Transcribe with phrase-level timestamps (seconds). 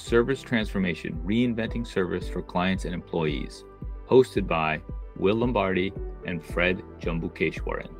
[0.00, 3.64] Service Transformation Reinventing Service for Clients and Employees,
[4.08, 4.80] hosted by
[5.16, 5.92] Will Lombardi
[6.26, 7.90] and Fred Jambukeswaran.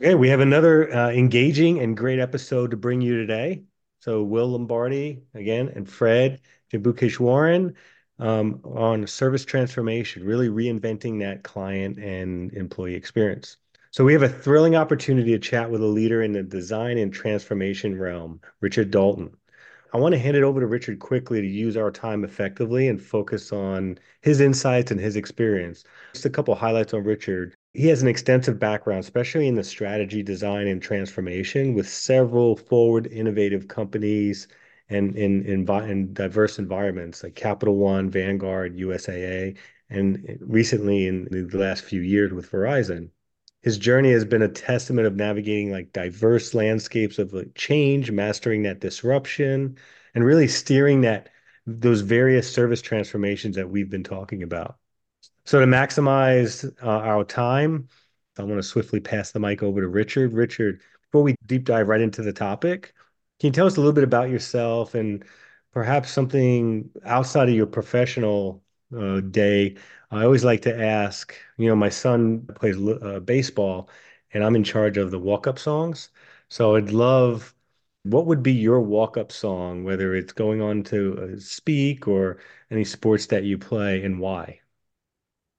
[0.00, 3.62] Okay, we have another uh, engaging and great episode to bring you today.
[4.00, 6.40] So, Will Lombardi again and Fred
[6.72, 7.74] Jambukeswaran
[8.18, 13.56] um, on service transformation, really reinventing that client and employee experience.
[13.90, 17.12] So we have a thrilling opportunity to chat with a leader in the design and
[17.12, 19.30] transformation realm, Richard Dalton.
[19.92, 23.00] I want to hand it over to Richard quickly to use our time effectively and
[23.00, 25.84] focus on his insights and his experience.
[26.12, 27.54] Just a couple highlights on Richard.
[27.74, 33.06] He has an extensive background, especially in the strategy, design, and transformation with several forward
[33.06, 34.48] innovative companies
[34.90, 39.56] and in, in, in diverse environments like Capital One, Vanguard, USAA,
[39.90, 43.10] and recently in the last few years with Verizon.
[43.62, 48.62] His journey has been a testament of navigating like diverse landscapes of like change, mastering
[48.62, 49.76] that disruption,
[50.14, 51.28] and really steering that
[51.66, 54.76] those various service transformations that we've been talking about.
[55.44, 57.88] So to maximize uh, our time,
[58.38, 60.32] I want to swiftly pass the mic over to Richard.
[60.32, 62.94] Richard, before we deep dive right into the topic,
[63.40, 65.24] can you tell us a little bit about yourself and
[65.72, 68.62] perhaps something outside of your professional
[68.96, 69.76] uh, day?
[70.10, 73.90] I always like to ask, you know, my son plays uh, baseball
[74.32, 76.10] and I'm in charge of the walk up songs.
[76.48, 77.54] So I'd love,
[78.04, 82.40] what would be your walk up song, whether it's going on to uh, speak or
[82.70, 84.60] any sports that you play and why?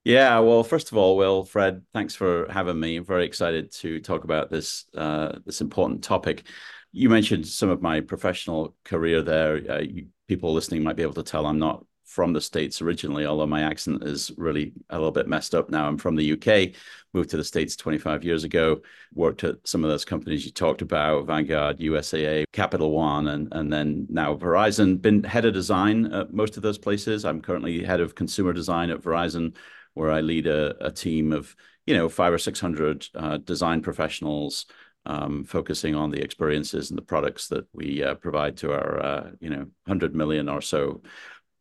[0.06, 2.96] Yeah, well, first of all, Will, Fred, thanks for having me.
[2.98, 6.46] I'm very excited to talk about this uh, this important topic
[6.92, 9.72] you mentioned some of my professional career there.
[9.72, 13.28] Uh, you, people listening might be able to tell I'm not from the States originally,
[13.28, 15.88] although my accent is really a little bit messed up now.
[15.88, 16.76] I'm from the UK,
[17.14, 18.82] moved to the States 25 years ago,
[19.14, 23.72] worked at some of those companies you talked about, Vanguard, USAA, Capital One, and, and
[23.72, 25.00] then now Verizon.
[25.00, 27.26] Been head of design at most of those places.
[27.26, 29.56] I'm currently head of consumer design at Verizon,
[29.94, 34.66] where I lead a, a team of, you know, five or 600 uh, design professionals
[35.06, 39.32] um, focusing on the experiences and the products that we uh, provide to our, uh,
[39.40, 41.02] you know, 100 million or so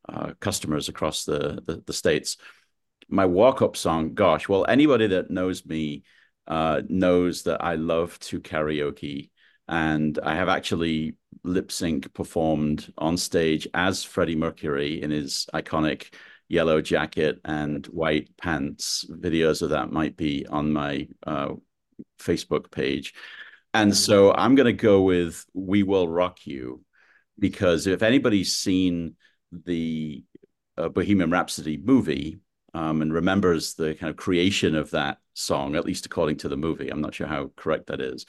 [0.09, 2.37] uh, customers across the, the, the states.
[3.09, 6.05] My walk-up song, gosh, well, anybody that knows me
[6.47, 9.31] uh, knows that I love to karaoke,
[9.69, 16.13] and I have actually lip sync performed on stage as Freddie Mercury in his iconic
[16.49, 19.05] yellow jacket and white pants.
[19.11, 21.55] Videos of that might be on my uh,
[22.19, 23.15] Facebook page.
[23.75, 26.83] And so I'm going to go with We Will Rock You
[27.39, 29.17] because if anybody's seen
[29.53, 30.25] the
[30.77, 32.41] uh, Bohemian Rhapsody movie
[32.75, 36.57] um, and remembers the kind of creation of that song, at least according to the
[36.57, 38.27] movie, I'm not sure how correct that is,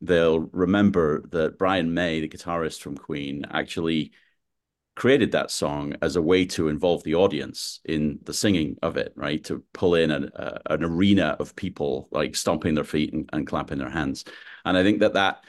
[0.00, 4.12] they'll remember that Brian May, the guitarist from Queen, actually
[4.94, 9.12] created that song as a way to involve the audience in the singing of it,
[9.14, 9.44] right?
[9.44, 13.46] To pull in an, uh, an arena of people like stomping their feet and, and
[13.46, 14.24] clapping their hands.
[14.64, 15.44] And I think that that,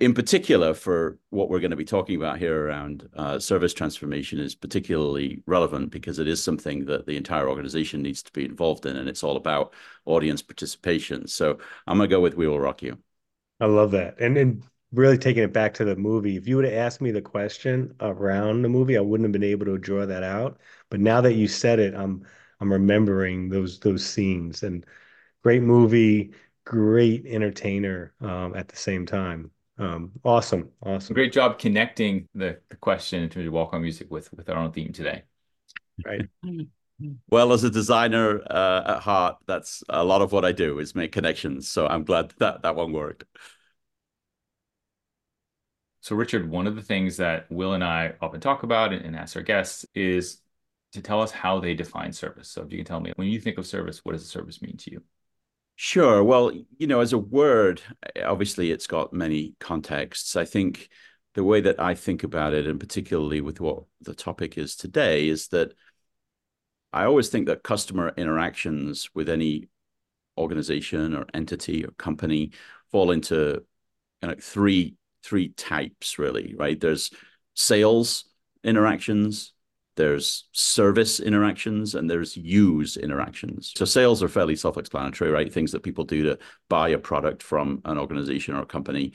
[0.00, 4.40] in particular, for what we're going to be talking about here around uh, service transformation,
[4.40, 8.86] is particularly relevant because it is something that the entire organization needs to be involved
[8.86, 9.72] in, and it's all about
[10.06, 11.26] audience participation.
[11.28, 12.98] So I'm going to go with "We Will Rock You."
[13.60, 16.64] I love that, and and really taking it back to the movie, if you would
[16.64, 20.06] have asked me the question around the movie, I wouldn't have been able to draw
[20.06, 20.58] that out.
[20.90, 22.26] But now that you said it, I'm
[22.60, 24.84] I'm remembering those those scenes and
[25.42, 26.32] great movie,
[26.64, 29.50] great entertainer um, at the same time.
[29.78, 31.14] Um, awesome, awesome.
[31.14, 34.56] Great job connecting the, the question in terms of walk on music with with our
[34.56, 35.22] own theme today.
[36.04, 36.28] Right.
[37.30, 40.96] Well, as a designer uh, at heart, that's a lot of what I do is
[40.96, 41.68] make connections.
[41.68, 43.22] So I'm glad that that one worked.
[46.00, 49.36] So, Richard, one of the things that Will and I often talk about and, ask
[49.36, 50.40] our guests is
[50.92, 52.48] to tell us how they define service.
[52.48, 54.76] So, if you can tell me, when you think of service, what does service mean
[54.78, 55.02] to you?
[55.80, 56.24] Sure.
[56.24, 57.80] Well, you know, as a word,
[58.24, 60.34] obviously it's got many contexts.
[60.34, 60.88] I think
[61.34, 65.28] the way that I think about it, and particularly with what the topic is today,
[65.28, 65.74] is that
[66.92, 69.68] I always think that customer interactions with any
[70.38, 72.52] organization or entity or company
[72.90, 73.64] fall into
[74.22, 76.80] kind of three three types really, right?
[76.80, 77.10] There's
[77.54, 78.24] sales
[78.64, 79.52] interactions,
[79.98, 83.74] there's service interactions, and there's use interactions.
[83.76, 85.52] So sales are fairly self-explanatory, right?
[85.52, 86.38] Things that people do to
[86.70, 89.12] buy a product from an organization or a company.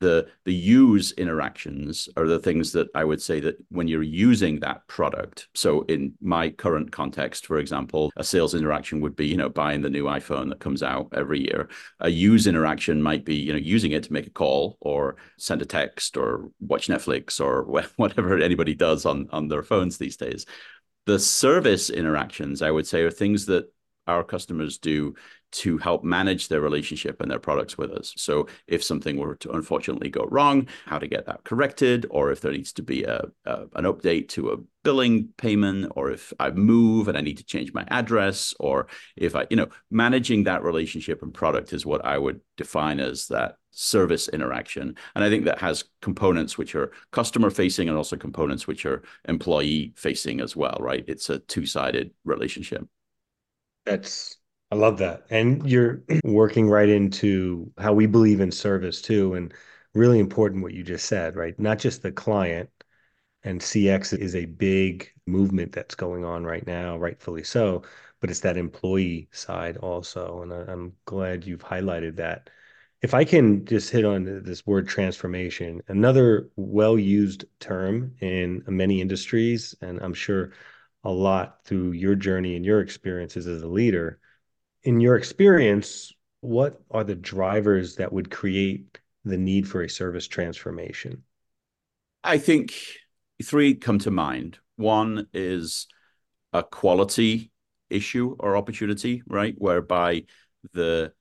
[0.00, 4.60] The the use interactions are the things that I would say that when you're using
[4.60, 5.48] that product.
[5.54, 9.82] So in my current context, for example, a sales interaction would be, you know, buying
[9.82, 11.68] the new iPhone that comes out every year.
[12.00, 15.62] A use interaction might be, you know, using it to make a call or send
[15.62, 17.64] a text or watch Netflix or
[17.96, 20.46] whatever anybody does on on their phones these days.
[21.06, 23.72] The service interactions, I would say, are things that
[24.06, 25.14] our customers do
[25.52, 28.12] to help manage their relationship and their products with us.
[28.16, 32.40] So if something were to unfortunately go wrong, how to get that corrected, or if
[32.40, 36.50] there needs to be a, a, an update to a billing payment, or if I
[36.50, 40.62] move and I need to change my address, or if I, you know, managing that
[40.62, 44.96] relationship and product is what I would define as that service interaction.
[45.14, 49.02] And I think that has components which are customer facing and also components which are
[49.28, 51.04] employee facing as well, right?
[51.08, 52.86] It's a two sided relationship.
[53.84, 54.36] That's
[54.72, 55.26] I love that.
[55.28, 59.34] And you're working right into how we believe in service too.
[59.34, 59.52] And
[59.92, 61.58] really important what you just said, right?
[61.60, 62.70] Not just the client,
[63.44, 67.82] and CX is a big movement that's going on right now, rightfully so,
[68.20, 70.40] but it's that employee side also.
[70.40, 72.48] And I, am glad you've highlighted that.
[73.02, 79.02] If I can just hit on this word transformation, another well used term in many
[79.02, 80.52] industries, and I'm sure
[81.04, 84.18] a lot through your journey and your experiences as a leader
[84.84, 90.26] in your experience, what are the drivers that would create the need for a service
[90.26, 91.22] transformation?
[92.24, 92.74] I think
[93.42, 94.58] three come to mind.
[94.76, 95.86] One is
[96.52, 97.50] a quality
[97.90, 99.54] issue or opportunity, right?
[99.56, 100.24] Whereby
[100.72, 101.12] the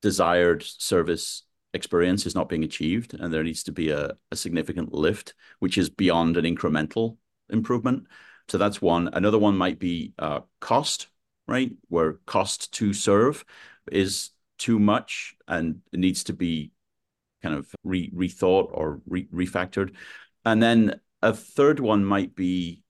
[0.00, 1.44] desired service
[1.74, 5.78] experience is not being achieved and there needs to be a, a significant lift, which
[5.78, 7.16] is beyond an incremental
[7.48, 8.06] improvement.
[8.48, 9.08] So that's one.
[9.12, 11.08] Another one might be uh, cost,
[11.46, 11.72] right?
[11.88, 13.44] Where cost to serve
[13.90, 16.72] is too much and it needs to be
[17.42, 19.94] kind of re- rethought or re- refactored.
[20.44, 22.82] And then a third one might be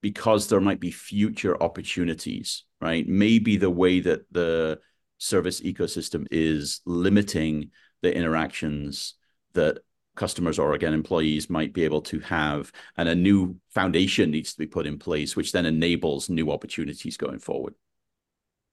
[0.00, 3.06] because there might be future opportunities, right?
[3.08, 4.78] Maybe the way that the
[5.18, 7.70] service ecosystem is limiting
[8.02, 9.14] the interactions
[9.54, 9.78] that
[10.16, 14.58] customers or again employees might be able to have and a new foundation needs to
[14.58, 17.74] be put in place which then enables new opportunities going forward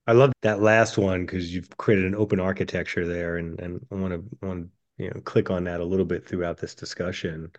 [0.07, 3.95] i love that last one because you've created an open architecture there and and i
[3.95, 4.67] want to want
[4.97, 7.51] you know click on that a little bit throughout this discussion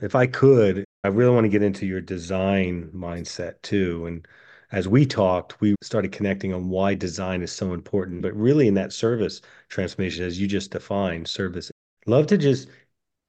[0.00, 4.26] if i could i really want to get into your design mindset too and
[4.70, 8.74] as we talked, we started connecting on why design is so important, but really in
[8.74, 11.70] that service transformation, as you just defined, service.
[12.06, 12.68] Love to just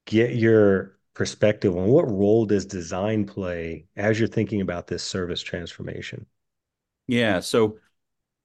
[0.06, 5.42] get your perspective on what role does design play as you're thinking about this service
[5.42, 6.26] transformation?
[7.06, 7.78] Yeah, so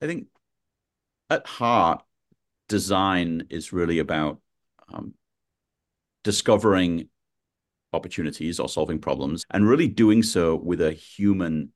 [0.02, 0.28] I think
[1.30, 2.04] at heart,
[2.68, 4.40] design is really about
[4.92, 5.14] um,
[6.24, 7.10] discovering
[7.94, 11.72] opportunities or solving problems and really doing so with a human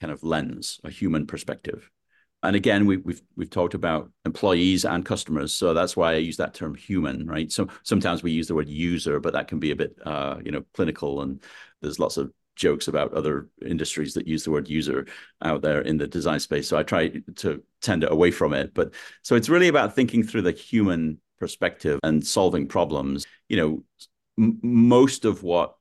[0.00, 1.90] kind of lens, a human perspective.
[2.42, 6.36] And again, we, we've we've talked about employees and customers, so that's why I use
[6.36, 7.50] that term human, right?
[7.50, 10.52] So sometimes we use the word user, but that can be a bit, uh, you
[10.52, 11.42] know, clinical, and
[11.80, 15.06] there's lots of jokes about other industries that use the word user
[15.42, 16.68] out there in the design space.
[16.68, 18.74] So I try to tend away from it.
[18.74, 23.26] But so it's really about thinking through the human perspective and solving problems.
[23.48, 23.84] You know,
[24.38, 25.76] m- most of what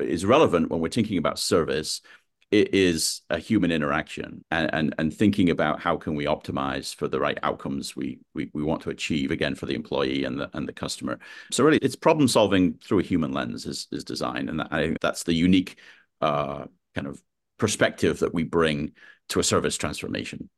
[0.00, 2.02] is relevant when we're thinking about service
[2.50, 7.06] it is a human interaction and, and and thinking about how can we optimize for
[7.06, 10.50] the right outcomes we, we we want to achieve again for the employee and the
[10.54, 11.18] and the customer.
[11.52, 15.00] So really it's problem solving through a human lens is, is design and i think
[15.00, 15.78] that's the unique
[16.20, 16.64] uh,
[16.94, 17.22] kind of
[17.58, 18.92] perspective that we bring
[19.28, 20.48] to a service transformation.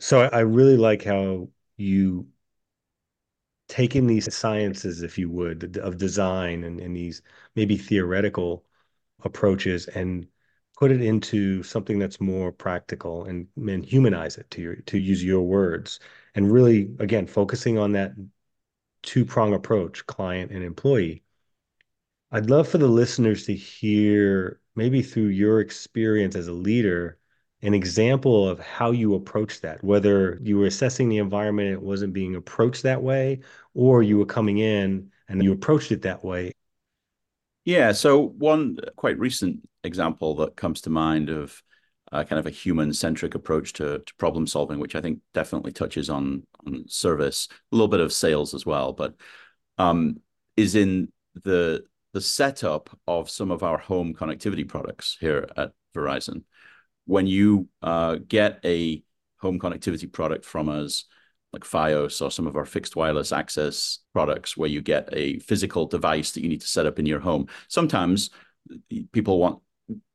[0.00, 2.26] So i really like how you
[3.68, 7.22] taking these sciences if you would of design and, and these
[7.54, 8.64] maybe theoretical
[9.22, 10.26] approaches and
[10.80, 15.22] put it into something that's more practical and, and humanize it to your to use
[15.22, 16.00] your words
[16.34, 18.12] and really again focusing on that
[19.02, 21.22] two prong approach client and employee
[22.32, 27.18] i'd love for the listeners to hear maybe through your experience as a leader
[27.62, 32.12] an example of how you approach that whether you were assessing the environment it wasn't
[32.12, 33.40] being approached that way
[33.74, 36.52] or you were coming in and you approached it that way
[37.64, 37.92] yeah.
[37.92, 41.62] So one quite recent example that comes to mind of
[42.12, 46.10] uh, kind of a human-centric approach to, to problem solving, which I think definitely touches
[46.10, 49.14] on on service, a little bit of sales as well, but
[49.78, 50.20] um,
[50.56, 56.42] is in the the setup of some of our home connectivity products here at Verizon.
[57.06, 59.02] When you uh, get a
[59.40, 61.04] home connectivity product from us,
[61.52, 65.86] like Fios or some of our fixed wireless access products where you get a physical
[65.86, 67.46] device that you need to set up in your home.
[67.68, 68.30] Sometimes
[69.12, 69.60] people want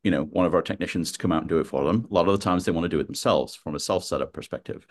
[0.03, 2.07] you know one of our technicians to come out and do it for them.
[2.09, 4.33] A lot of the times they want to do it themselves from a self setup
[4.33, 4.85] perspective.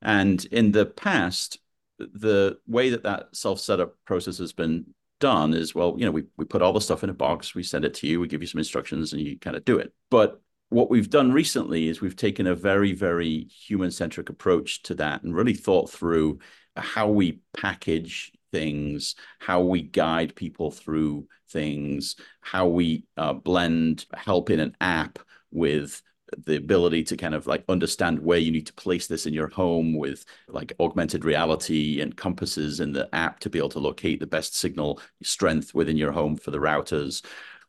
[0.00, 1.58] And in the past,
[1.98, 4.86] the way that that self setup process has been
[5.20, 7.62] done is well, you know, we we put all the stuff in a box, we
[7.62, 9.92] send it to you, we give you some instructions, and you kind of do it.
[10.10, 14.94] But what we've done recently is we've taken a very, very human centric approach to
[14.94, 16.38] that and really thought through
[16.76, 24.50] how we package things, how we guide people through things, how we uh, blend help
[24.50, 25.18] in an app
[25.50, 26.02] with
[26.46, 29.48] the ability to kind of like understand where you need to place this in your
[29.48, 34.18] home with like augmented reality and compasses in the app to be able to locate
[34.18, 37.22] the best signal strength within your home for the routers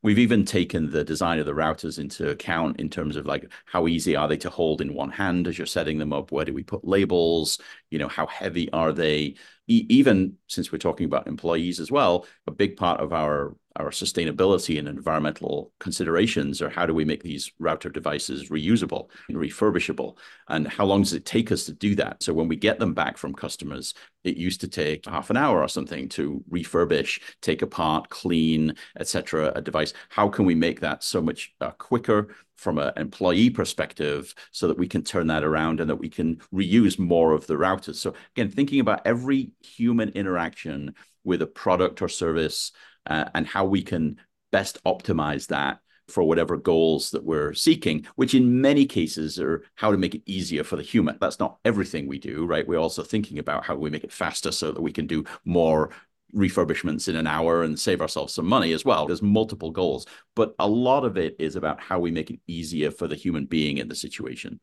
[0.04, 3.88] We've even taken the design of the routers into account in terms of like how
[3.88, 6.30] easy are they to hold in one hand as you're setting them up?
[6.30, 7.58] Where do we put labels?
[7.90, 9.36] You know, how heavy are they?
[9.67, 14.77] Even since we're talking about employees as well, a big part of our our sustainability
[14.77, 20.18] and environmental considerations are how do we make these router devices reusable and refurbishable?
[20.48, 22.22] And how long does it take us to do that?
[22.22, 25.62] So when we get them back from customers it used to take half an hour
[25.62, 29.94] or something to refurbish take apart clean etc a device.
[30.10, 34.77] How can we make that so much uh, quicker from an employee perspective so that
[34.77, 37.96] we can turn that around and that we can reuse more of the routers?
[37.96, 42.72] So again thinking about every human interaction with a product or service
[43.07, 44.17] uh, and how we can
[44.51, 49.91] best optimize that for whatever goals that we're seeking, which in many cases are how
[49.91, 51.17] to make it easier for the human.
[51.19, 52.67] That's not everything we do, right?
[52.67, 55.91] We're also thinking about how we make it faster so that we can do more
[56.36, 59.05] refurbishments in an hour and save ourselves some money as well.
[59.05, 60.05] There's multiple goals,
[60.36, 63.45] but a lot of it is about how we make it easier for the human
[63.45, 64.60] being in the situation.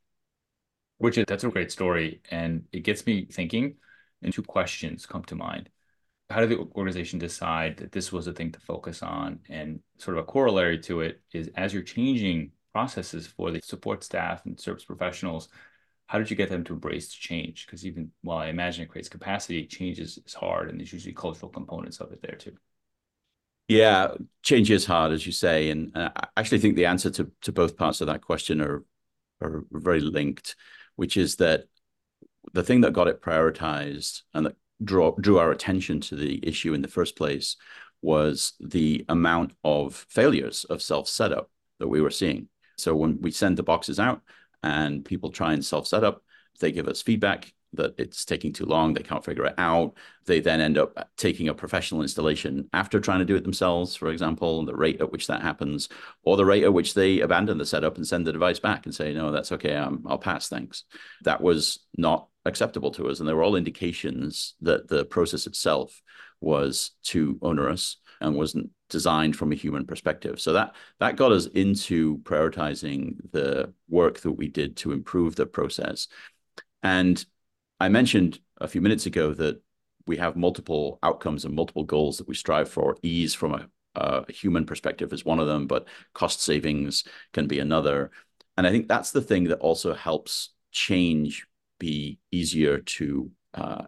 [0.99, 2.21] Which that's a great story.
[2.31, 3.77] And it gets me thinking,
[4.23, 5.71] and two questions come to mind
[6.31, 9.41] how did the organization decide that this was a thing to focus on?
[9.49, 14.05] And sort of a corollary to it is as you're changing processes for the support
[14.05, 15.49] staff and service professionals,
[16.07, 17.67] how did you get them to embrace the change?
[17.67, 21.15] Because even while I imagine it creates capacity, change is, is hard and there's usually
[21.15, 22.57] cultural components of it there too.
[23.69, 25.71] Yeah, change is hard, as you say.
[25.71, 28.85] And uh, I actually think the answer to, to both parts of that question are,
[29.41, 30.57] are very linked,
[30.97, 31.65] which is that
[32.53, 36.75] the thing that got it prioritized and that draw, drew our attention to the issue
[36.75, 37.57] in the first place
[38.03, 42.49] was the amount of failures of self setup that we were seeing.
[42.79, 44.23] So when we send the boxes out
[44.63, 46.23] and people try and self setup,
[46.61, 49.95] they give us feedback that it's taking too long, they can't figure it out.
[50.27, 54.09] They then end up taking a professional installation after trying to do it themselves, for
[54.11, 55.89] example, the rate at which that happens,
[56.25, 58.95] or the rate at which they abandon the setup and send the device back and
[58.95, 60.85] say, no, that's okay, I'm, I'll pass, thanks.
[61.23, 63.21] That was not acceptable to us.
[63.21, 66.01] And there were all indications that the process itself
[66.41, 70.41] was too onerous and wasn't designed from a human perspective.
[70.41, 75.47] So that that got us into prioritizing the work that we did to improve the
[75.47, 76.09] process.
[76.83, 77.25] And
[77.79, 79.63] I mentioned a few minutes ago that
[80.07, 82.97] we have multiple outcomes and multiple goals that we strive for.
[83.03, 87.59] Ease from a, a human perspective is one of them, but cost savings can be
[87.59, 88.11] another.
[88.57, 91.47] And I think that's the thing that also helps change
[91.81, 93.83] be easier to uh,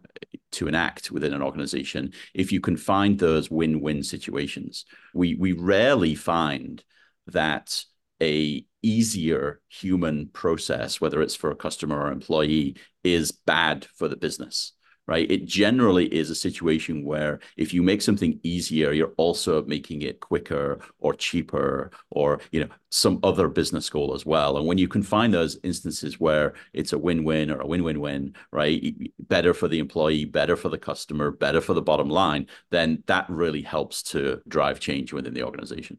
[0.50, 4.84] to enact within an organization if you can find those win-win situations.
[5.14, 6.82] We we rarely find
[7.28, 7.84] that
[8.20, 14.16] a easier human process, whether it's for a customer or employee, is bad for the
[14.16, 14.72] business
[15.06, 15.30] right?
[15.30, 20.20] It generally is a situation where if you make something easier, you're also making it
[20.20, 24.56] quicker or cheaper or, you know, some other business goal as well.
[24.56, 28.94] And when you can find those instances where it's a win-win or a win-win-win, right?
[29.18, 33.28] Better for the employee, better for the customer, better for the bottom line, then that
[33.28, 35.98] really helps to drive change within the organization.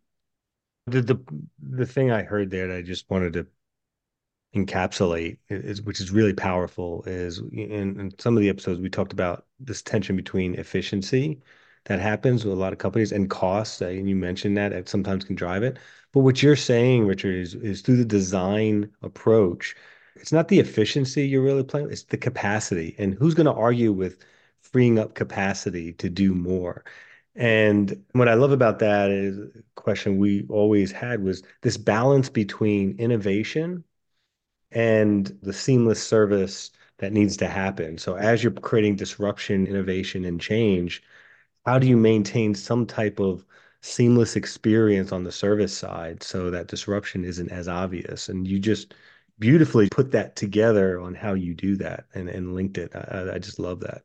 [0.87, 1.19] The the
[1.61, 3.47] the thing I heard there I just wanted to
[4.55, 9.13] encapsulate is which is really powerful is in, in, some of the episodes we talked
[9.13, 11.41] about this tension between efficiency
[11.85, 14.87] that happens with a lot of companies and costs uh, and you mentioned that it
[14.87, 15.77] sometimes can drive it.
[16.11, 19.75] But what you're saying richard is is through the design approach
[20.15, 22.95] it's not the efficiency you're really playing it's the capacity.
[22.99, 24.23] And who's going to argue with
[24.61, 26.83] freeing up capacity to do more?
[27.35, 32.29] And what I love about that is a question we always had was this balance
[32.29, 33.83] between innovation
[34.73, 37.97] and the seamless service that needs to happen.
[37.97, 41.03] So as you're creating disruption, innovation, and change,
[41.65, 43.45] how do you maintain some type of
[43.81, 48.29] seamless experience on the service side so that disruption isn't as obvious?
[48.29, 48.93] And you just
[49.39, 52.95] beautifully put that together on how you do that and, and linked it.
[52.95, 54.03] I, I just love that.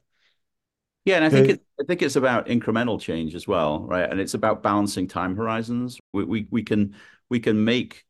[1.05, 4.11] Yeah, and I think it, I think it's about incremental change as well, right?
[4.11, 5.99] And it's about balancing time horizons.
[6.13, 6.95] We we we can
[7.31, 8.05] we can make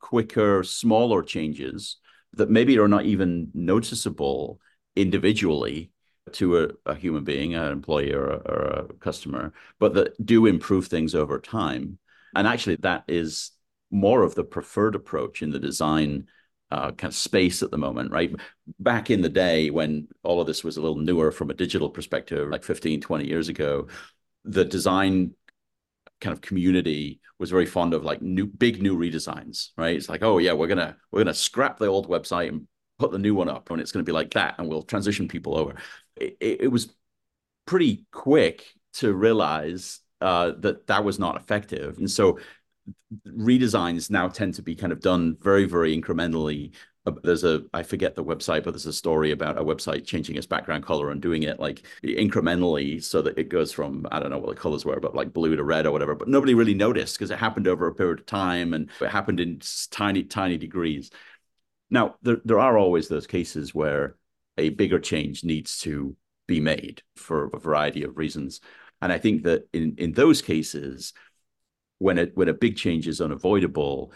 [0.00, 1.96] quicker, smaller changes
[2.34, 4.60] that maybe are not even noticeable
[4.96, 5.90] individually
[6.32, 10.46] to a, a human being, an employee or a, or a customer, but that do
[10.46, 11.98] improve things over time.
[12.34, 13.52] And actually, that is
[13.90, 16.26] more of the preferred approach in the design
[16.70, 18.34] uh, kind of space at the moment, right?
[18.78, 21.88] Back in the day when all of this was a little newer from a digital
[21.88, 23.88] perspective, like 15, 20 years ago,
[24.44, 25.32] the design
[26.20, 29.96] kind of community was very fond of like new big new redesigns, right?
[29.96, 32.66] It's like, oh yeah, we're gonna we're gonna scrap the old website and
[32.98, 35.56] put the new one up, and it's gonna be like that, and we'll transition people
[35.56, 35.74] over.
[36.16, 36.94] It, it was
[37.66, 42.38] pretty quick to realize uh, that that was not effective, and so
[43.26, 46.72] redesigns now tend to be kind of done very, very incrementally.
[47.22, 50.46] There's a, I forget the website, but there's a story about a website changing its
[50.46, 54.38] background color and doing it like incrementally so that it goes from, I don't know
[54.38, 56.14] what the colors were, but like blue to red or whatever.
[56.14, 59.40] But nobody really noticed because it happened over a period of time and it happened
[59.40, 59.60] in
[59.90, 61.10] tiny, tiny degrees.
[61.90, 64.16] Now, there, there are always those cases where
[64.56, 68.60] a bigger change needs to be made for a variety of reasons.
[69.00, 71.12] And I think that in, in those cases,
[71.98, 74.12] when a when a big change is unavoidable,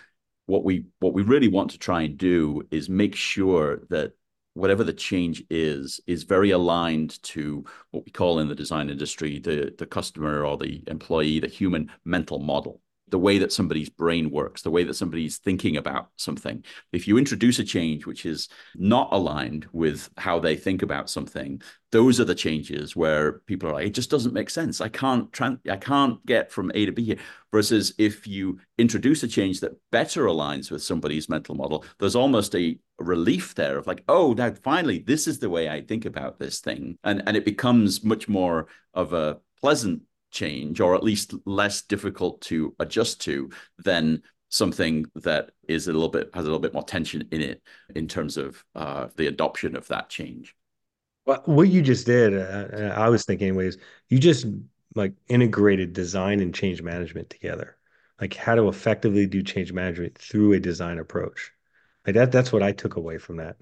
[0.46, 4.12] what we what we really want to try and do is make sure that
[4.54, 9.38] whatever the change is is very aligned to what we call in the design industry
[9.38, 12.80] the the customer or the employee the human mental model
[13.12, 16.64] the way that somebody's brain works, the way that somebody's thinking about something.
[16.92, 21.60] If you introduce a change which is not aligned with how they think about something,
[21.92, 24.80] those are the changes where people are like, it just doesn't make sense.
[24.80, 27.18] I can't trans- I can't get from A to B here.
[27.52, 32.54] Versus if you introduce a change that better aligns with somebody's mental model, there's almost
[32.54, 36.38] a relief there of like, oh, now finally, this is the way I think about
[36.38, 36.96] this thing.
[37.04, 42.40] And and it becomes much more of a pleasant change or at least less difficult
[42.42, 46.84] to adjust to than something that is a little bit has a little bit more
[46.84, 47.62] tension in it
[47.94, 50.54] in terms of uh, the adoption of that change.
[51.24, 54.44] Well, what you just did uh, i was thinking anyways you just
[54.94, 57.76] like integrated design and change management together.
[58.20, 61.50] Like how to effectively do change management through a design approach.
[62.06, 63.56] Like that that's what i took away from that.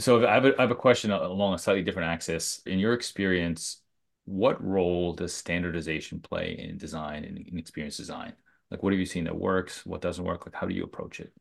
[0.00, 2.60] So I have, a, I have a question along a slightly different axis.
[2.66, 3.80] In your experience
[4.28, 8.34] what role does standardization play in design and in experience design?
[8.70, 9.86] Like, what have you seen that works?
[9.86, 10.44] What doesn't work?
[10.44, 11.32] Like, how do you approach it?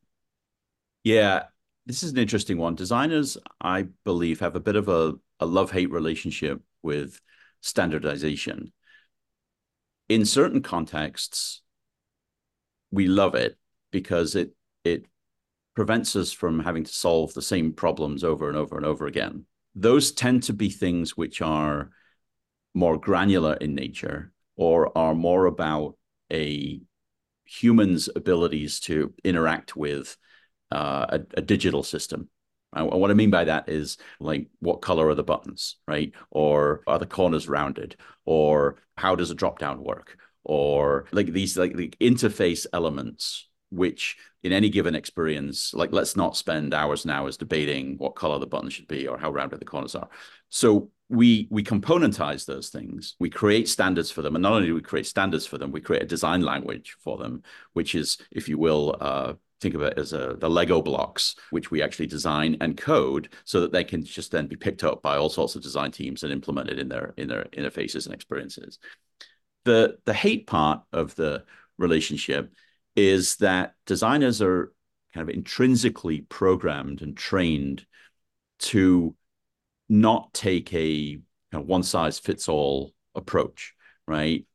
[1.04, 1.44] Yeah,
[1.86, 2.76] this is an interesting one.
[2.76, 7.20] Designers, I believe, have a bit of a, a love hate relationship with
[7.60, 8.72] standardization.
[10.08, 11.62] In certain contexts,
[12.90, 13.58] we love it
[13.92, 14.52] because it
[14.86, 15.06] it
[15.76, 19.44] prevents us from having to solve the same problems over and over and over again.
[19.76, 21.92] Those tend to be things which are
[22.78, 25.98] more granular in nature or are more about
[26.32, 26.80] a
[27.46, 30.16] human's abilities to interact with
[30.72, 32.30] uh, a, a, digital system.
[32.74, 36.14] And what I mean by that is like what color are the buttons, right?
[36.30, 37.96] Or are the corners rounded?
[38.26, 40.18] Or how does a drop down work?
[40.44, 46.38] Or like these like the interface elements, which in any given experience, like let's not
[46.38, 49.66] spend hours and hours debating what color the button should be or how rounded the
[49.66, 50.10] corners are.
[50.50, 53.16] So we we componentize those things.
[53.20, 54.36] We create standards for them.
[54.36, 57.18] And not only do we create standards for them we create a design language for
[57.18, 61.36] them which is if you will uh, think of it as a, the lego blocks
[61.50, 65.02] which we actually design and code so that they can just then be picked up
[65.02, 68.80] by all sorts of design teams and implemented in their in their interfaces and experiences.
[69.66, 71.44] The the hate part of the
[71.78, 72.52] relationship
[72.98, 74.74] is that designers are
[75.14, 77.86] kind of intrinsically programmed and trained
[78.60, 79.16] to
[79.88, 81.20] not take a
[81.54, 83.74] one size fits all approach,
[84.08, 84.46] right?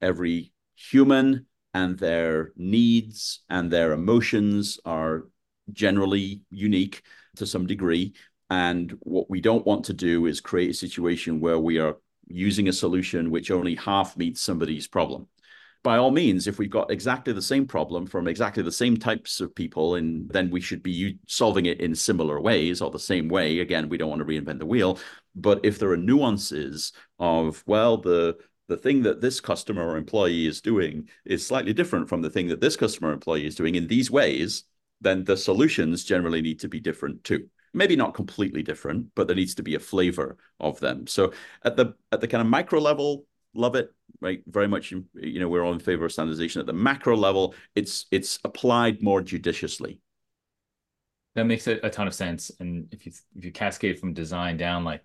[0.00, 5.24] Every human and their needs and their emotions are
[5.72, 7.02] generally unique
[7.36, 8.14] to some degree.
[8.50, 12.68] And what we don't want to do is create a situation where we are using
[12.68, 15.28] a solution which only half meets somebody's problem
[15.82, 19.40] by all means, if we've got exactly the same problem from exactly the same types
[19.40, 23.28] of people, and then we should be solving it in similar ways or the same
[23.28, 23.60] way.
[23.60, 24.98] Again, we don't want to reinvent the wheel.
[25.34, 28.36] But if there are nuances of, well, the
[28.68, 32.46] the thing that this customer or employee is doing is slightly different from the thing
[32.48, 34.62] that this customer or employee is doing in these ways,
[35.00, 39.36] then the solutions generally need to be different too maybe not completely different but there
[39.36, 41.32] needs to be a flavor of them so
[41.64, 45.48] at the at the kind of micro level love it right very much you know
[45.48, 50.00] we're all in favor of standardization at the macro level it's it's applied more judiciously
[51.34, 52.50] That makes a, a ton of sense.
[52.60, 55.02] And if you if you cascade from design down, like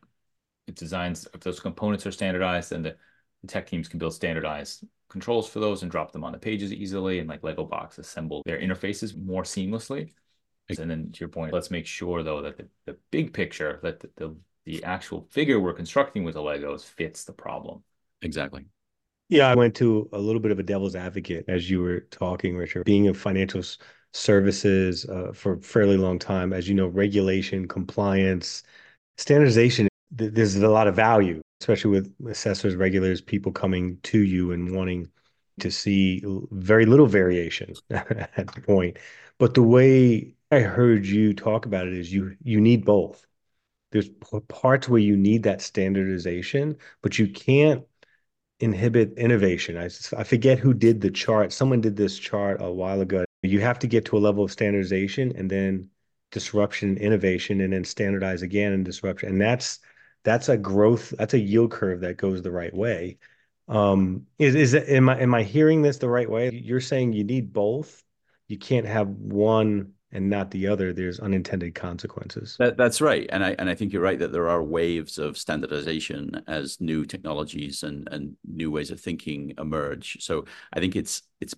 [0.67, 2.95] it designs if those components are standardized, then the,
[3.41, 6.73] the tech teams can build standardized controls for those and drop them on the pages
[6.73, 10.11] easily and like Lego box assemble their interfaces more seamlessly.
[10.79, 13.99] And then to your point, let's make sure though that the, the big picture, that
[13.99, 17.83] the, the, the actual figure we're constructing with the Legos fits the problem.
[18.25, 18.65] Exactly.
[19.29, 22.55] Yeah, I went to a little bit of a devil's advocate as you were talking,
[22.55, 22.85] Richard.
[22.85, 23.63] Being in financial
[24.13, 28.63] services uh, for a fairly long time, as you know, regulation, compliance,
[29.17, 34.51] standardization, th- there's a lot of value, especially with assessors, regulators, people coming to you
[34.51, 35.09] and wanting
[35.59, 38.97] to see very little variation at the point.
[39.39, 43.25] But the way I heard you talk about it is you you need both.
[43.91, 44.09] There's
[44.49, 47.85] parts where you need that standardization, but you can't
[48.59, 49.77] inhibit innovation.
[49.77, 49.85] I,
[50.17, 51.51] I forget who did the chart.
[51.51, 53.25] Someone did this chart a while ago.
[53.41, 55.89] You have to get to a level of standardization and then
[56.31, 59.29] disruption, innovation, and then standardize again and disruption.
[59.29, 59.79] And that's
[60.23, 63.17] that's a growth, that's a yield curve that goes the right way.
[63.67, 66.51] Um, is is am I am I hearing this the right way?
[66.51, 68.03] You're saying you need both.
[68.47, 72.55] You can't have one and not the other, there's unintended consequences.
[72.57, 75.37] That, that's right, and I and I think you're right that there are waves of
[75.37, 80.17] standardization as new technologies and and new ways of thinking emerge.
[80.21, 81.53] So I think it's it's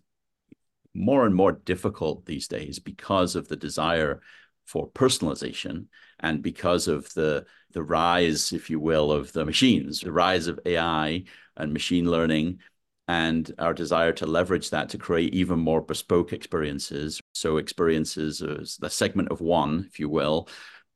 [0.95, 4.21] more and more difficult these days because of the desire
[4.65, 5.85] for personalization
[6.19, 10.59] and because of the the rise, if you will, of the machines, the rise of
[10.65, 12.59] AI and machine learning
[13.07, 17.21] and our desire to leverage that to create even more bespoke experiences.
[17.37, 20.49] So experiences as the segment of one, if you will,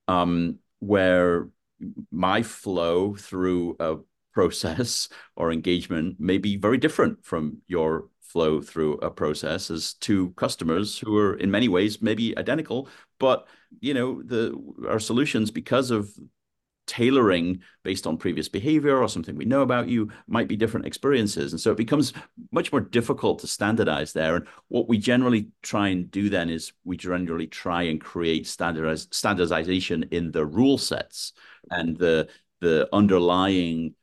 [0.07, 1.49] um, where
[2.11, 3.97] my flow through a
[4.33, 10.31] process or engagement may be very different from your flow through a process as two
[10.31, 12.87] customers who are in many ways maybe identical
[13.19, 13.45] but
[13.81, 16.09] you know the our solutions because of
[16.87, 21.53] tailoring based on previous behavior or something we know about you might be different experiences.
[21.53, 22.13] And so it becomes
[22.51, 24.35] much more difficult to standardize there.
[24.35, 29.07] And what we generally try and do then is we generally try and create standardize,
[29.11, 31.33] standardization in the rule sets
[31.69, 32.27] and the,
[32.59, 33.95] the underlying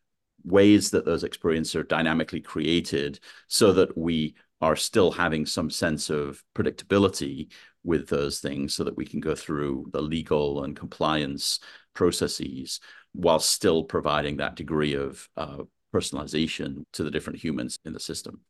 [0.44, 6.10] ways that those experiences are dynamically created so that we are still having some sense
[6.10, 7.48] of predictability
[7.84, 11.60] with those things so that we can go through the legal and compliance
[11.98, 12.78] processes
[13.12, 18.40] while still providing that degree of uh, personalization to the different humans in the system.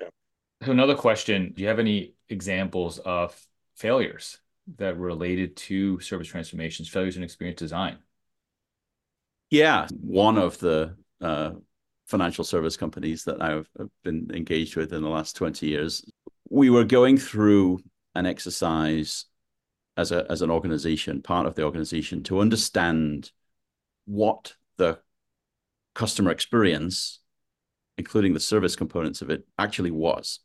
[0.00, 0.06] Yeah.
[0.64, 3.36] So another question, do you have any examples of
[3.74, 4.38] failures
[4.76, 7.98] that related to service transformations, failures in experience design?
[9.50, 11.54] Yeah, one of the uh,
[12.06, 13.68] financial service companies that I've
[14.04, 16.04] been engaged with in the last 20 years,
[16.50, 17.80] we were going through
[18.14, 19.26] an exercise
[19.96, 23.30] as a as an organization, part of the organization, to understand
[24.06, 24.98] what the
[25.94, 27.20] customer experience,
[27.96, 30.40] including the service components of it, actually was.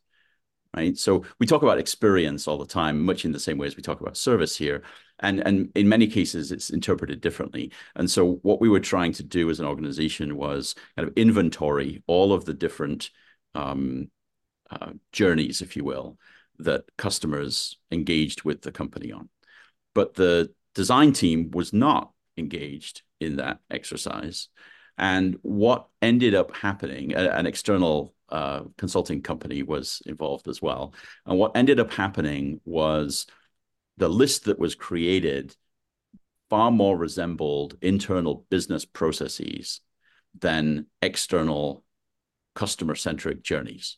[0.76, 0.96] Right.
[0.96, 3.82] So we talk about experience all the time, much in the same way as we
[3.82, 4.84] talk about service here.
[5.18, 7.72] And, and in many cases, it's interpreted differently.
[7.96, 12.04] And so what we were trying to do as an organization was kind of inventory
[12.06, 13.10] all of the different
[13.56, 14.12] um,
[14.70, 16.18] uh, journeys, if you will,
[16.60, 19.28] that customers engaged with the company on.
[19.94, 24.48] But the design team was not engaged in that exercise.
[24.96, 30.94] And what ended up happening, an external uh, consulting company was involved as well.
[31.26, 33.26] And what ended up happening was
[33.96, 35.54] the list that was created
[36.48, 39.80] far more resembled internal business processes
[40.38, 41.84] than external
[42.54, 43.96] customer centric journeys.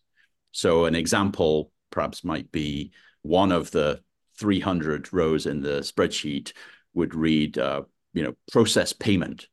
[0.53, 4.01] So, an example perhaps might be one of the
[4.39, 6.53] 300 rows in the spreadsheet
[6.95, 9.49] would read, uh, you know, process payment,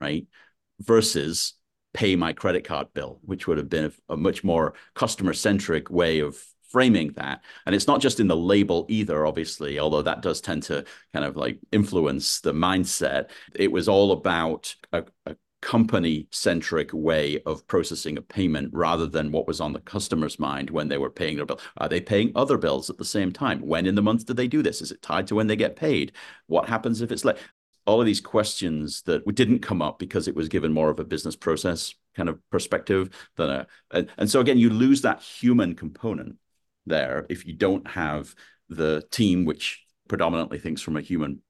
[0.00, 0.26] right?
[0.80, 1.54] Versus
[1.94, 5.90] pay my credit card bill, which would have been a, a much more customer centric
[5.90, 7.42] way of framing that.
[7.66, 11.24] And it's not just in the label either, obviously, although that does tend to kind
[11.24, 13.30] of like influence the mindset.
[13.54, 19.32] It was all about a, a company centric way of processing a payment rather than
[19.32, 21.60] what was on the customer's mind when they were paying their bill.
[21.78, 23.60] Are they paying other bills at the same time?
[23.60, 24.82] When in the month do they do this?
[24.82, 26.12] Is it tied to when they get paid?
[26.48, 27.38] What happens if it's late?
[27.86, 31.04] All of these questions that didn't come up because it was given more of a
[31.04, 35.74] business process kind of perspective than a, and, and so again, you lose that human
[35.74, 36.36] component
[36.86, 38.34] there if you don't have
[38.68, 41.40] the team which predominantly thinks from a human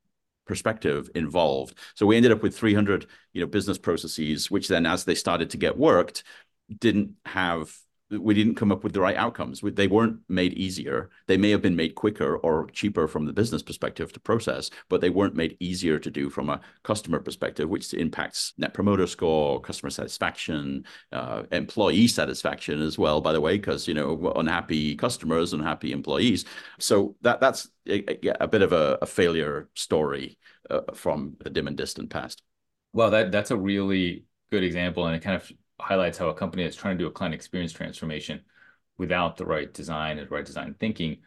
[0.47, 1.79] perspective involved.
[1.95, 5.51] So we ended up with 300, you know, business processes, which then, as they started
[5.51, 6.25] to get worked,
[6.79, 7.75] didn't have
[8.19, 9.61] we didn't come up with the right outcomes.
[9.63, 11.11] They weren't made easier.
[11.27, 15.01] They may have been made quicker or cheaper from the business perspective to process, but
[15.01, 19.61] they weren't made easier to do from a customer perspective, which impacts net promoter score,
[19.61, 23.21] customer satisfaction, uh, employee satisfaction as well.
[23.21, 26.45] By the way, because you know unhappy customers, unhappy employees.
[26.79, 28.05] So that that's a,
[28.41, 30.39] a bit of a, a failure story
[30.71, 32.43] uh, from the dim and distant past.
[32.93, 35.51] Well, that that's a really good example, and it kind of
[35.83, 38.41] highlights how a company that's trying to do a client experience transformation
[38.99, 41.19] without the right design and right design thinking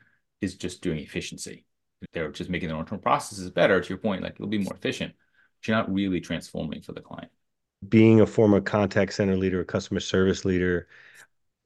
[0.42, 1.66] is just doing efficiency.
[2.14, 3.82] They're just making their internal processes better.
[3.82, 5.14] To your point, like it'll be more efficient,
[5.60, 7.32] but you're not really transforming for the client.
[7.88, 10.88] Being a former contact center leader, a customer service leader,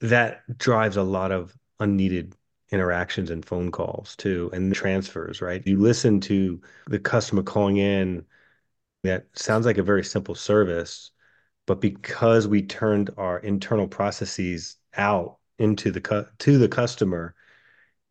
[0.02, 2.36] that drives a lot of unneeded
[2.72, 5.66] interactions and phone calls too, and transfers, right?
[5.66, 8.26] You listen to the customer calling in
[9.04, 11.12] that sounds like a very simple service,
[11.70, 17.36] but because we turned our internal processes out into the cu- to the customer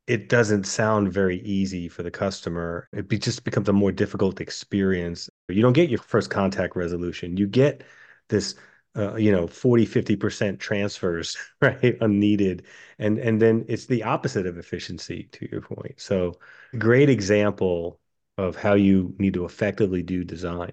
[0.07, 2.89] it doesn't sound very easy for the customer.
[2.93, 5.29] It be, just becomes a more difficult experience.
[5.49, 7.37] You don't get your first contact resolution.
[7.37, 7.83] You get
[8.29, 8.55] this
[8.97, 12.65] uh, you know 40 50% transfers right unneeded.
[12.99, 16.01] And and then it's the opposite of efficiency to your point.
[16.01, 16.39] So
[16.79, 18.01] great example
[18.39, 20.73] of how you need to effectively do design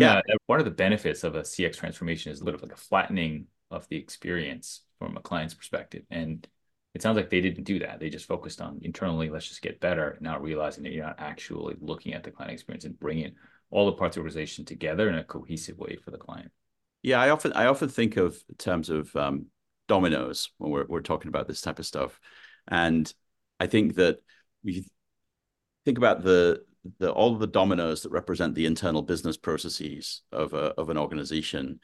[0.00, 0.20] yeah.
[0.26, 0.34] yeah.
[0.46, 3.88] One of the benefits of a CX transformation is a little like a flattening of
[3.88, 6.04] the experience from a client's perspective.
[6.10, 6.46] And
[6.94, 8.00] it sounds like they didn't do that.
[8.00, 11.76] They just focused on internally, let's just get better, not realizing that you're not actually
[11.80, 13.34] looking at the client experience and bringing
[13.70, 16.50] all the parts of the organization together in a cohesive way for the client.
[17.02, 19.46] Yeah, I often I often think of terms of um,
[19.88, 22.18] dominoes when we're we're talking about this type of stuff,
[22.66, 23.12] and
[23.60, 24.18] I think that
[24.64, 24.86] we
[25.84, 26.64] think about the
[26.98, 30.98] the all of the dominoes that represent the internal business processes of a, of an
[30.98, 31.80] organization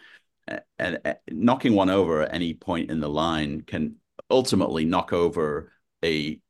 [0.46, 3.96] and, and knocking one over at any point in the line can
[4.30, 5.72] ultimately knock over
[6.04, 6.40] a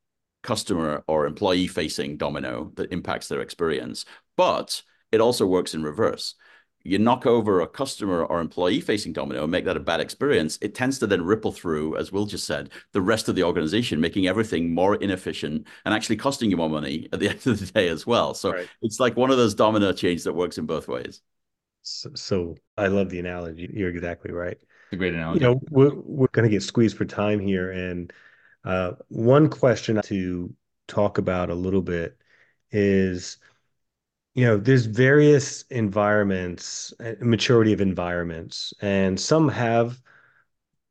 [0.43, 4.05] customer or employee facing domino that impacts their experience.
[4.37, 6.35] But it also works in reverse
[6.85, 10.59] you knock over a customer or employee facing domino and make that a bad experience,
[10.61, 14.01] it tends to then ripple through, as Will just said, the rest of the organization,
[14.01, 17.67] making everything more inefficient and actually costing you more money at the end of the
[17.67, 18.35] day as well.
[18.35, 18.69] So right.
[18.83, 21.23] it's like one of those domino chains that works in both ways.
[21.83, 23.69] So, so I love the analogy.
[23.73, 24.57] You're exactly right.
[24.57, 25.41] It's a great analogy.
[25.41, 27.73] You know, we're, we're going to get squeezed for time here.
[27.73, 28.13] And
[28.65, 30.55] uh, one question to
[30.87, 32.17] talk about a little bit
[32.71, 33.39] is
[34.35, 40.01] you know there's various environments uh, maturity of environments and some have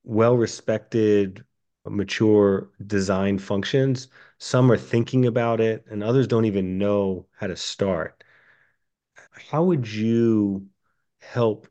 [0.03, 1.45] well respected
[1.87, 4.07] mature design functions.
[4.39, 8.23] Some are thinking about it and others don't even know how to start.
[9.49, 10.69] How would you
[11.19, 11.67] help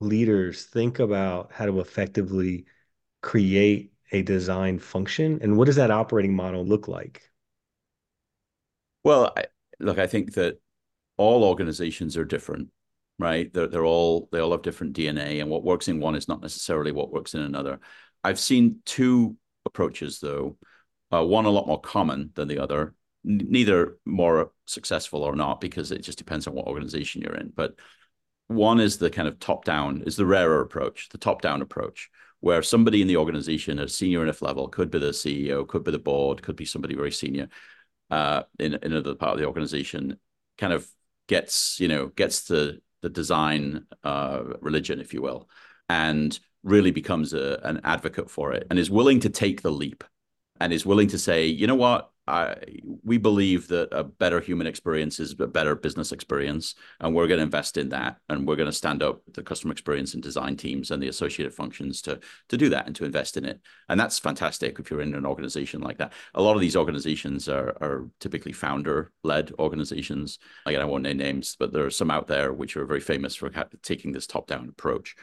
[0.00, 2.66] leaders think about how to effectively
[3.22, 7.30] create a design function and what does that operating model look like?
[9.04, 9.46] Well I,
[9.80, 10.60] look i think that
[11.18, 12.68] all organizations are different,
[13.18, 13.52] right?
[13.52, 16.40] They're, they're all they all have different DNA, and what works in one is not
[16.40, 17.80] necessarily what works in another.
[18.24, 20.56] I've seen two approaches though,
[21.12, 22.94] uh, one a lot more common than the other.
[23.26, 27.52] N- neither more successful or not because it just depends on what organization you're in.
[27.54, 27.74] But
[28.46, 32.10] one is the kind of top down is the rarer approach, the top down approach,
[32.40, 35.90] where somebody in the organization at senior enough level could be the CEO, could be
[35.90, 37.48] the board, could be somebody very senior
[38.10, 40.18] uh, in, in another part of the organization,
[40.56, 40.88] kind of
[41.28, 45.48] gets you know gets the the design uh, religion, if you will,
[45.88, 50.02] and really becomes a, an advocate for it and is willing to take the leap
[50.60, 52.56] and is willing to say, you know what, I,
[53.02, 57.38] we believe that a better human experience is a better business experience, and we're going
[57.38, 60.56] to invest in that, and we're going to stand up the customer experience and design
[60.56, 63.60] teams and the associated functions to to do that and to invest in it.
[63.88, 66.12] And that's fantastic if you're in an organization like that.
[66.34, 70.38] A lot of these organizations are are typically founder led organizations.
[70.66, 73.34] Again, I won't name names, but there are some out there which are very famous
[73.34, 73.50] for
[73.82, 75.16] taking this top down approach.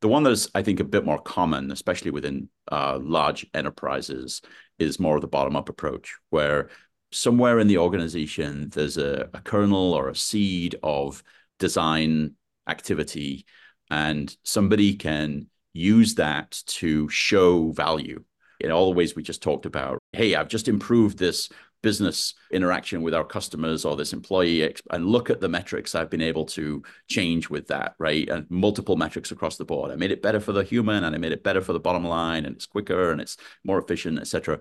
[0.00, 4.42] The one that is, I think, a bit more common, especially within uh, large enterprises,
[4.78, 6.70] is more of the bottom up approach, where
[7.10, 11.22] somewhere in the organization there's a, a kernel or a seed of
[11.58, 12.34] design
[12.68, 13.44] activity,
[13.90, 18.22] and somebody can use that to show value
[18.60, 19.98] in all the ways we just talked about.
[20.12, 21.48] Hey, I've just improved this
[21.82, 26.22] business interaction with our customers or this employee and look at the metrics I've been
[26.22, 28.28] able to change with that, right?
[28.28, 29.90] And multiple metrics across the board.
[29.90, 32.04] I made it better for the human and I made it better for the bottom
[32.04, 34.60] line and it's quicker and it's more efficient, etc.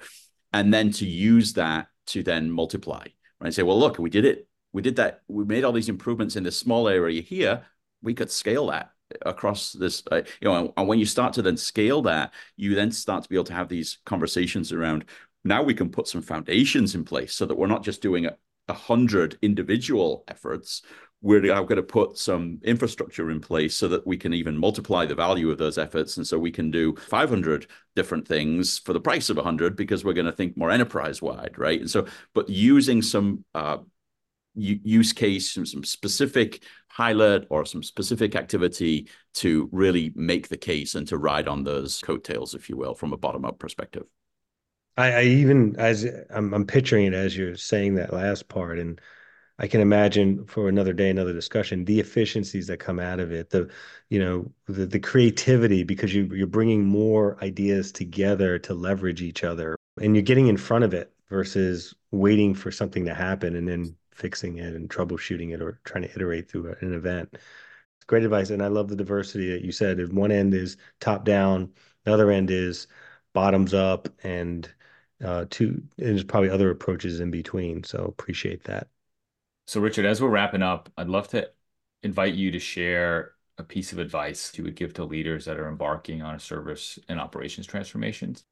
[0.54, 3.06] And then to use that to then multiply,
[3.42, 3.54] right?
[3.54, 4.48] Say, well, look, we did it.
[4.74, 5.22] We did that.
[5.28, 7.66] We made all these improvements in this small area here.
[8.02, 8.92] We could scale that
[9.26, 12.92] across this uh, you know and when you start to then scale that you then
[12.92, 15.06] start to be able to have these conversations around
[15.48, 18.36] now we can put some foundations in place so that we're not just doing a,
[18.68, 20.82] a hundred individual efforts
[21.22, 25.06] we're now going to put some infrastructure in place so that we can even multiply
[25.06, 26.18] the value of those efforts.
[26.18, 30.14] And so we can do 500 different things for the price of 100 because we're
[30.14, 31.80] going to think more enterprise wide, right?
[31.80, 32.06] And so,
[32.36, 33.78] but using some uh,
[34.54, 36.64] use case, some, some specific
[36.96, 42.00] pilot or some specific activity to really make the case and to ride on those
[42.02, 44.06] coattails, if you will, from a bottom up perspective.
[44.98, 49.00] I, I even as I'm, I'm picturing it as you're saying that last part and
[49.60, 53.50] I can imagine for another day, another discussion, the efficiencies that come out of it,
[53.50, 53.70] the,
[54.10, 59.44] you know, the, the creativity because you, you're bringing more ideas together to leverage each
[59.44, 63.68] other and you're getting in front of it versus waiting for something to happen and
[63.68, 67.30] then fixing it and troubleshooting it or trying to iterate through an event.
[67.34, 68.52] It's great advice.
[68.52, 70.00] And I love the diversity that you said.
[70.00, 71.72] If one end is top down,
[72.04, 72.88] the other end is
[73.34, 74.70] bottoms up and
[75.24, 77.84] uh, two, and there's probably other approaches in between.
[77.84, 78.88] So appreciate that.
[79.66, 81.50] So, Richard, as we're wrapping up, I'd love to
[82.04, 85.68] invite you to share a piece of advice you would give to leaders that are
[85.68, 88.44] embarking on a service and operations transformations.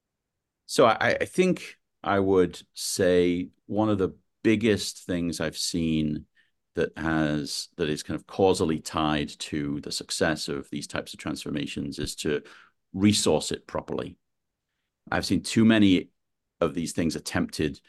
[0.66, 6.26] So, I, I think I would say one of the biggest things I've seen
[6.76, 11.20] that has that is kind of causally tied to the success of these types of
[11.20, 12.42] transformations is to
[12.94, 14.18] resource it properly.
[15.10, 16.10] I've seen too many
[16.62, 17.80] of these things attempted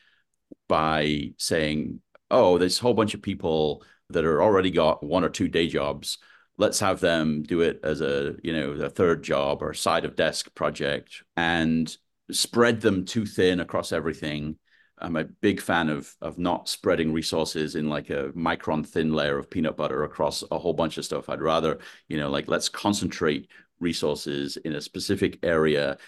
[0.68, 2.00] by saying
[2.31, 5.68] oh, there's a whole bunch of people that are already got one or two day
[5.68, 6.18] jobs.
[6.59, 10.16] Let's have them do it as a, you know, a third job or side of
[10.16, 11.94] desk project and
[12.31, 14.57] spread them too thin across everything.
[14.98, 19.37] I'm a big fan of of not spreading resources in like a micron thin layer
[19.38, 21.29] of peanut butter across a whole bunch of stuff.
[21.29, 23.48] I'd rather, you know, like let's concentrate
[23.79, 25.98] resources in a specific area,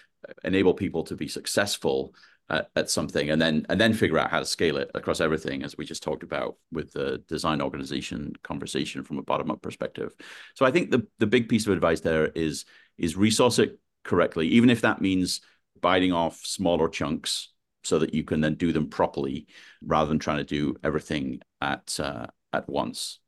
[0.42, 2.14] enable people to be successful
[2.50, 5.62] at, at, something and then and then figure out how to scale it across everything
[5.62, 10.14] as we just talked about with the design organization conversation from a bottom up perspective.
[10.54, 12.64] So i think the the big piece of advice there is
[12.96, 15.40] is resource it correctly even if that means
[15.80, 17.52] biting off smaller chunks
[17.84, 19.46] so that you can then do them properly
[19.82, 23.20] rather than trying to do everything at uh, at once.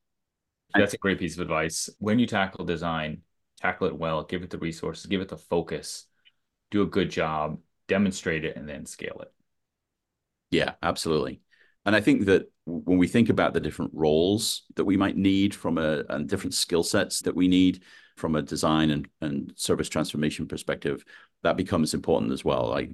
[0.75, 1.91] That's a great piece of advice.
[1.99, 3.23] When you tackle design
[3.61, 6.07] tackle it well give it the resources give it the focus
[6.71, 7.59] do a good job
[7.91, 9.33] demonstrate it and then scale it.
[10.53, 11.41] Yeah, absolutely.
[11.85, 15.55] And I think that when we think about the different roles that we might need
[15.55, 17.83] from a and different skill sets that we need
[18.17, 21.05] from a design and, and service transformation perspective,
[21.43, 22.69] that becomes important as well.
[22.69, 22.91] Like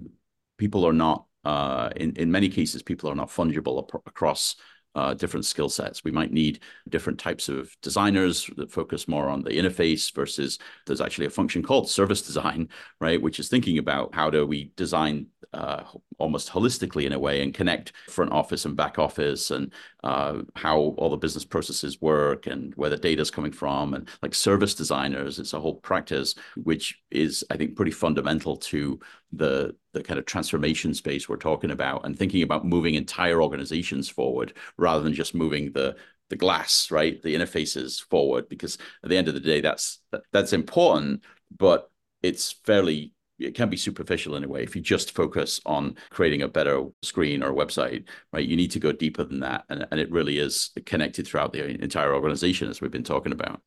[0.57, 4.57] people are not uh, in in many cases, people are not fungible across
[4.97, 6.03] uh, different skill sets.
[6.03, 11.03] We might need different types of designers that focus more on the interface versus there's
[11.03, 13.21] actually a function called service design, right?
[13.21, 15.85] Which is thinking about how do we design uh,
[16.19, 19.73] almost holistically in a way and connect front office and back office and
[20.07, 23.93] uh, how all the business processes work and where the data is coming from.
[23.93, 29.01] And like service designers it's a whole practice which is i think pretty fundamental to
[29.33, 34.09] the the kind of transformation space we're talking about and thinking about moving entire organizations
[34.09, 35.97] forward rather than just moving the
[36.29, 37.21] the glass right?
[37.23, 39.99] The interfaces forward because at the end of the day that's
[40.33, 41.25] that's important
[41.57, 41.91] but
[42.23, 44.63] it's fairly it can be superficial in a way.
[44.63, 48.79] If you just focus on creating a better screen or website right you need to
[48.79, 49.65] go deeper than that.
[49.69, 53.61] And, and it really is connected throughout the entire organization as we've been talking about.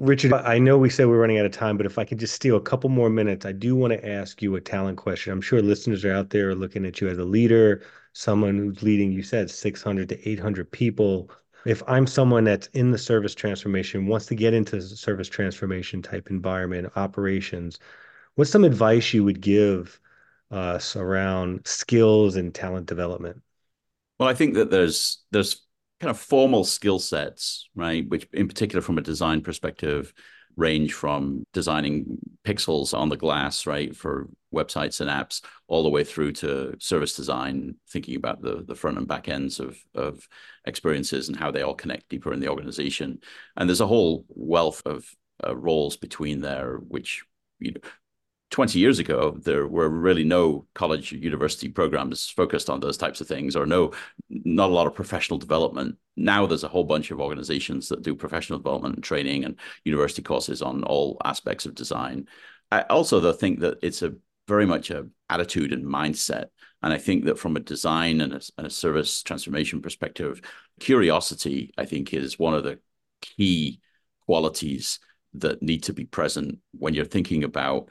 [0.00, 2.34] Richard i know we said we're running out of time but if i could just
[2.34, 5.32] steal a couple more minutes i do want to ask you a talent question.
[5.32, 9.12] I'm sure listeners are out there looking at you as a leader someone who's leading
[9.12, 11.30] you said 600 to 800 people.
[11.66, 16.30] If I'm someone that's in the service transformation, wants to get into service transformation type
[16.30, 17.78] environment, operations,
[18.34, 19.98] what's some advice you would give
[20.50, 23.42] us around skills and talent development?
[24.18, 25.62] Well, I think that there's there's
[26.00, 28.08] kind of formal skill sets, right?
[28.08, 30.12] Which, in particular, from a design perspective,
[30.56, 36.04] range from designing pixels on the glass, right, for websites and apps, all the way
[36.04, 40.28] through to service design, thinking about the the front and back ends of of
[40.64, 43.18] experiences and how they all connect deeper in the organization.
[43.56, 45.04] And there's a whole wealth of
[45.44, 47.24] uh, roles between there, which
[47.58, 47.80] you know
[48.50, 53.26] 20 years ago, there were really no college university programs focused on those types of
[53.26, 53.92] things, or no,
[54.28, 55.96] not a lot of professional development.
[56.16, 60.22] Now there's a whole bunch of organizations that do professional development and training and university
[60.22, 62.28] courses on all aspects of design.
[62.70, 64.14] I also though think that it's a
[64.46, 66.46] very much a attitude and mindset.
[66.82, 70.42] And I think that from a design and a, and a service transformation perspective,
[70.80, 72.78] curiosity, I think, is one of the
[73.20, 73.80] key
[74.26, 75.00] qualities
[75.34, 77.88] that need to be present when you're thinking about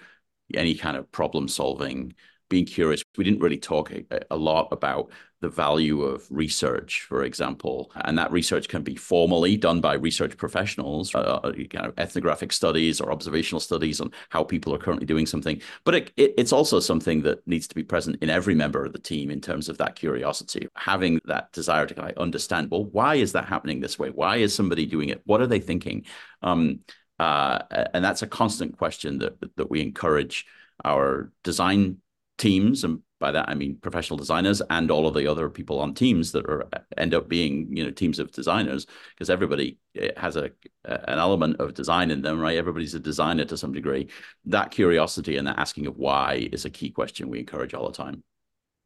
[0.56, 2.14] any kind of problem solving
[2.54, 3.04] being curious.
[3.18, 5.10] We didn't really talk a, a, lot about
[5.42, 10.38] the value of research, for example, and that research can be formally done by research
[10.38, 15.08] professionals, uh, uh kind of ethnographic studies or observational studies on how people are currently
[15.08, 15.60] doing something.
[15.84, 18.94] But it, it, it's also something that needs to be present in every member of
[18.94, 22.86] the team in terms of that curiosity, having that desire to kind of understand, well,
[22.86, 24.12] why is that happening this way?
[24.12, 25.22] Why is somebody doing it?
[25.26, 26.06] What are they thinking?
[26.44, 26.82] Um,
[27.20, 27.60] uh,
[27.94, 30.46] and that's a constant question that that we encourage
[30.84, 31.98] our design
[32.38, 35.94] teams and by that I mean professional designers and all of the other people on
[35.94, 38.86] teams that are end up being you know teams of designers
[39.16, 40.52] because everybody eh, has a
[40.84, 42.58] an element of design in them right?
[42.58, 44.10] Everybody's a designer to some degree.
[44.46, 47.96] That curiosity and that asking of why is a key question we encourage all the
[47.96, 48.24] time.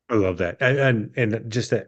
[0.10, 0.58] I love that.
[0.60, 0.78] And
[1.18, 1.88] and, and just to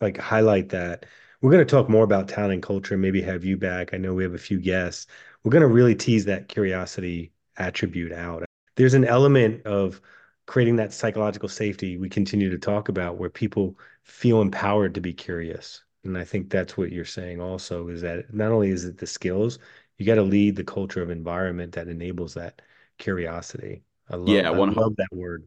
[0.00, 1.06] like highlight that
[1.40, 3.94] we're going to talk more about talent and culture maybe have you back.
[3.94, 5.06] I know we have a few guests
[5.46, 8.44] we're going to really tease that curiosity attribute out.
[8.74, 10.00] There's an element of
[10.46, 15.12] creating that psychological safety we continue to talk about where people feel empowered to be
[15.12, 15.84] curious.
[16.02, 19.06] And i think that's what you're saying also is that not only is it the
[19.06, 19.60] skills
[19.98, 22.60] you got to lead the culture of environment that enables that
[22.98, 23.84] curiosity.
[24.10, 25.46] I love, yeah, I love that word.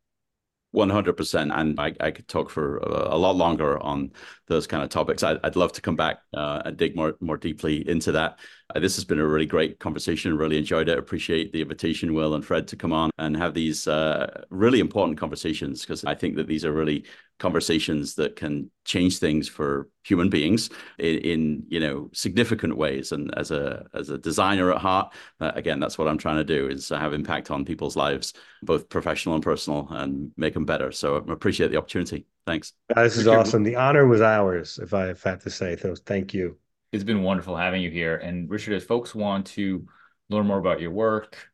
[0.74, 4.12] 100% and I, I could talk for a, a, lot longer on
[4.48, 5.24] those kind of topics.
[5.24, 8.34] I, would love to come back uh, and dig more more deeply into that.
[8.34, 8.36] uh,
[8.76, 10.38] this has been a really great conversation.
[10.38, 10.98] Really enjoyed it.
[10.98, 15.18] Appreciate the invitation will and fred to come on and have these uh, really important
[15.18, 17.06] conversations because i think that these are really
[17.40, 23.12] conversations that can change things for human beings in, in, you know significant ways.
[23.12, 26.44] And as a as a designer at heart uh, again that's what i'm trying to
[26.44, 30.92] do is have impact on people's lives both professional and personal and make them better.
[30.92, 32.26] So i appreciate the opportunity.
[32.46, 32.74] Thanks.
[32.96, 33.64] Uh, this is awesome.
[33.64, 35.76] The honor was ours if i have to say.
[35.78, 36.58] So thank you
[36.92, 39.86] it's been wonderful having you here and richard if folks want to
[40.30, 41.50] learn more about your work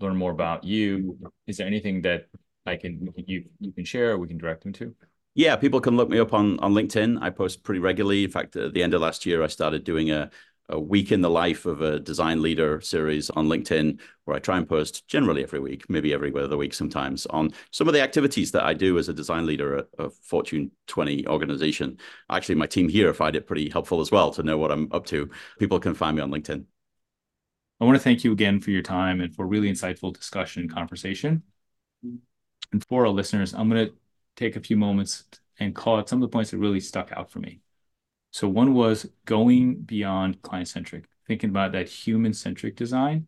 [0.00, 2.26] learn more about you is there anything that
[2.66, 4.94] I can you you can share we can direct them to?
[5.34, 7.22] Yeah, people can look me up on on LinkedIn.
[7.22, 8.24] I post pretty regularly.
[8.24, 10.30] In fact, at the end of last year, I started doing a
[10.70, 14.56] a week in the life of a design leader series on LinkedIn, where I try
[14.56, 18.52] and post generally every week, maybe every other week sometimes, on some of the activities
[18.52, 21.98] that I do as a design leader at a Fortune 20 organization.
[22.30, 25.06] Actually, my team here find it pretty helpful as well to know what I'm up
[25.06, 25.28] to.
[25.58, 26.64] People can find me on LinkedIn.
[27.80, 30.72] I want to thank you again for your time and for really insightful discussion and
[30.72, 31.42] conversation.
[32.02, 33.94] And for our listeners, I'm going to
[34.36, 35.24] take a few moments
[35.58, 37.60] and call out some of the points that really stuck out for me.
[38.32, 43.26] So one was going beyond client-centric, thinking about that human-centric design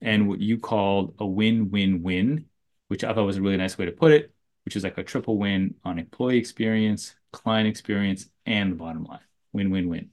[0.00, 2.46] and what you called a win-win-win,
[2.88, 4.32] which I thought was a really nice way to put it,
[4.64, 9.20] which is like a triple win on employee experience, client experience, and the bottom line.
[9.52, 10.10] Win-win-win.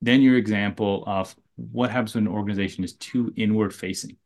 [0.00, 4.16] Then your example of what happens when an organization is too inward facing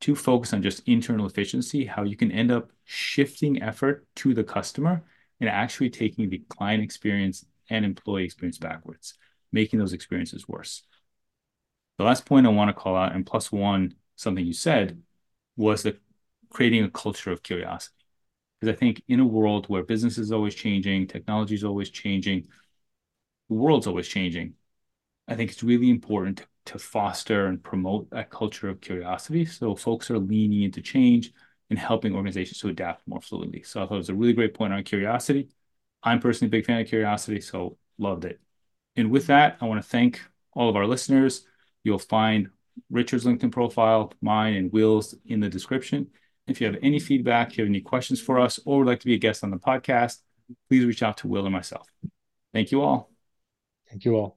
[0.00, 4.44] to focus on just internal efficiency, how you can end up shifting effort to the
[4.44, 5.04] customer
[5.40, 9.14] and actually taking the client experience and employee experience backwards,
[9.52, 10.82] making those experiences worse.
[11.98, 15.00] The last point I want to call out, and plus one, something you said,
[15.56, 15.96] was the
[16.50, 17.94] creating a culture of curiosity.
[18.60, 22.46] Because I think in a world where business is always changing, technology is always changing,
[23.48, 24.54] the world's always changing,
[25.28, 29.44] I think it's really important to to foster and promote that culture of curiosity.
[29.44, 31.32] So folks are leaning into change
[31.70, 33.66] and helping organizations to adapt more fluidly.
[33.66, 35.48] So I thought it was a really great point on curiosity.
[36.04, 38.40] I'm personally a big fan of curiosity, so loved it.
[38.96, 40.20] And with that, I want to thank
[40.52, 41.46] all of our listeners.
[41.82, 42.50] You'll find
[42.90, 46.08] Richard's LinkedIn profile, mine, and Will's in the description.
[46.46, 49.06] If you have any feedback, you have any questions for us, or would like to
[49.06, 50.18] be a guest on the podcast,
[50.68, 51.88] please reach out to Will or myself.
[52.52, 53.10] Thank you all.
[53.88, 54.32] Thank you all.